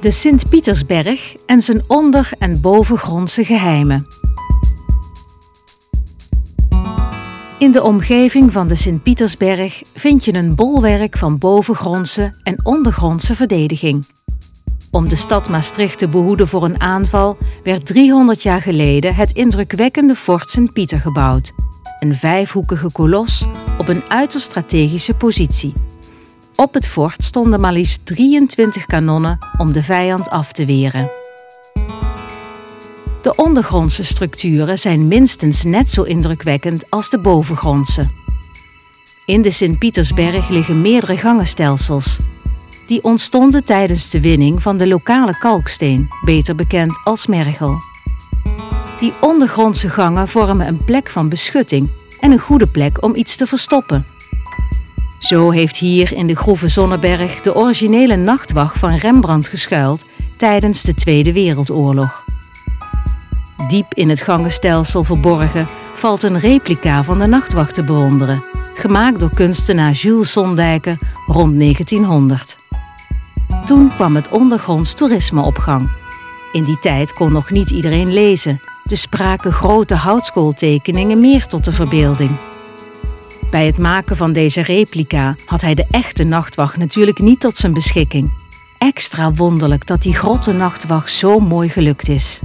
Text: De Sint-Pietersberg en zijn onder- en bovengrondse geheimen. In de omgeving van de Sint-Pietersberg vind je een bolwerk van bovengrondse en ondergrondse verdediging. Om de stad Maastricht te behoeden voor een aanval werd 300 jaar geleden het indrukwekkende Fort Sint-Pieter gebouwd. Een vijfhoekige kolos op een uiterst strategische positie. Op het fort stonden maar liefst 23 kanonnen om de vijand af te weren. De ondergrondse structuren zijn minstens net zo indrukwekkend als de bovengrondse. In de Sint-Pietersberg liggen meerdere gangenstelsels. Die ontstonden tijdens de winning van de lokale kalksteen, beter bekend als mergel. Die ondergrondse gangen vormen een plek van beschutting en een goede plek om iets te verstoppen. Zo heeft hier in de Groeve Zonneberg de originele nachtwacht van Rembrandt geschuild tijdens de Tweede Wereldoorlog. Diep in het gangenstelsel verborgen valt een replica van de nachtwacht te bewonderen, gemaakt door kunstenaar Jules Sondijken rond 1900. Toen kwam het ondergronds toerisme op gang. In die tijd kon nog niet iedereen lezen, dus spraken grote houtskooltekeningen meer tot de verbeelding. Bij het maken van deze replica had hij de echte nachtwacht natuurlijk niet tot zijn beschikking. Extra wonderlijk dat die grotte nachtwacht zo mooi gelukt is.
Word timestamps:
De 0.00 0.10
Sint-Pietersberg 0.10 1.36
en 1.46 1.62
zijn 1.62 1.82
onder- 1.86 2.30
en 2.38 2.60
bovengrondse 2.60 3.44
geheimen. 3.44 4.06
In 7.58 7.72
de 7.72 7.82
omgeving 7.82 8.52
van 8.52 8.68
de 8.68 8.74
Sint-Pietersberg 8.74 9.82
vind 9.94 10.24
je 10.24 10.34
een 10.34 10.54
bolwerk 10.54 11.18
van 11.18 11.38
bovengrondse 11.38 12.34
en 12.42 12.64
ondergrondse 12.64 13.34
verdediging. 13.34 14.06
Om 14.90 15.08
de 15.08 15.16
stad 15.16 15.48
Maastricht 15.48 15.98
te 15.98 16.08
behoeden 16.08 16.48
voor 16.48 16.64
een 16.64 16.80
aanval 16.80 17.36
werd 17.64 17.86
300 17.86 18.42
jaar 18.42 18.62
geleden 18.62 19.14
het 19.14 19.32
indrukwekkende 19.32 20.14
Fort 20.14 20.50
Sint-Pieter 20.50 21.00
gebouwd. 21.00 21.52
Een 22.00 22.14
vijfhoekige 22.14 22.92
kolos 22.92 23.44
op 23.78 23.88
een 23.88 24.02
uiterst 24.08 24.46
strategische 24.46 25.14
positie. 25.14 25.87
Op 26.60 26.74
het 26.74 26.88
fort 26.88 27.24
stonden 27.24 27.60
maar 27.60 27.72
liefst 27.72 28.06
23 28.06 28.86
kanonnen 28.86 29.38
om 29.58 29.72
de 29.72 29.82
vijand 29.82 30.30
af 30.30 30.52
te 30.52 30.64
weren. 30.64 31.10
De 33.22 33.32
ondergrondse 33.36 34.04
structuren 34.04 34.78
zijn 34.78 35.08
minstens 35.08 35.64
net 35.64 35.90
zo 35.90 36.02
indrukwekkend 36.02 36.90
als 36.90 37.10
de 37.10 37.18
bovengrondse. 37.18 38.08
In 39.26 39.42
de 39.42 39.50
Sint-Pietersberg 39.50 40.48
liggen 40.48 40.80
meerdere 40.80 41.16
gangenstelsels. 41.16 42.18
Die 42.86 43.04
ontstonden 43.04 43.64
tijdens 43.64 44.10
de 44.10 44.20
winning 44.20 44.62
van 44.62 44.76
de 44.78 44.86
lokale 44.86 45.38
kalksteen, 45.38 46.08
beter 46.24 46.54
bekend 46.54 47.00
als 47.04 47.26
mergel. 47.26 47.76
Die 49.00 49.12
ondergrondse 49.20 49.88
gangen 49.88 50.28
vormen 50.28 50.66
een 50.66 50.84
plek 50.84 51.08
van 51.08 51.28
beschutting 51.28 51.88
en 52.20 52.32
een 52.32 52.38
goede 52.38 52.66
plek 52.66 53.02
om 53.02 53.14
iets 53.14 53.36
te 53.36 53.46
verstoppen. 53.46 54.17
Zo 55.18 55.50
heeft 55.50 55.76
hier 55.76 56.12
in 56.12 56.26
de 56.26 56.36
Groeve 56.36 56.68
Zonneberg 56.68 57.40
de 57.40 57.54
originele 57.54 58.16
nachtwacht 58.16 58.78
van 58.78 58.94
Rembrandt 58.94 59.48
geschuild 59.48 60.04
tijdens 60.36 60.82
de 60.82 60.94
Tweede 60.94 61.32
Wereldoorlog. 61.32 62.24
Diep 63.68 63.94
in 63.94 64.08
het 64.08 64.20
gangenstelsel 64.20 65.04
verborgen 65.04 65.66
valt 65.94 66.22
een 66.22 66.38
replica 66.38 67.04
van 67.04 67.18
de 67.18 67.26
nachtwacht 67.26 67.74
te 67.74 67.84
bewonderen, 67.84 68.44
gemaakt 68.74 69.20
door 69.20 69.34
kunstenaar 69.34 69.92
Jules 69.92 70.32
Sondijken 70.32 70.98
rond 71.26 71.58
1900. 71.58 72.56
Toen 73.64 73.88
kwam 73.88 74.16
het 74.16 74.28
ondergronds 74.28 74.94
toerisme 74.94 75.42
op 75.42 75.58
gang. 75.58 75.90
In 76.52 76.64
die 76.64 76.78
tijd 76.78 77.12
kon 77.12 77.32
nog 77.32 77.50
niet 77.50 77.70
iedereen 77.70 78.12
lezen, 78.12 78.60
dus 78.84 79.00
spraken 79.00 79.52
grote 79.52 79.94
houtskooltekeningen 79.94 81.20
meer 81.20 81.46
tot 81.46 81.64
de 81.64 81.72
verbeelding. 81.72 82.30
Bij 83.50 83.66
het 83.66 83.78
maken 83.78 84.16
van 84.16 84.32
deze 84.32 84.62
replica 84.62 85.36
had 85.44 85.60
hij 85.60 85.74
de 85.74 85.86
echte 85.90 86.24
nachtwacht 86.24 86.76
natuurlijk 86.76 87.18
niet 87.18 87.40
tot 87.40 87.56
zijn 87.56 87.72
beschikking. 87.72 88.30
Extra 88.78 89.32
wonderlijk 89.32 89.86
dat 89.86 90.02
die 90.02 90.14
grotte 90.14 90.52
nachtwacht 90.52 91.12
zo 91.12 91.38
mooi 91.38 91.68
gelukt 91.68 92.08
is. 92.08 92.40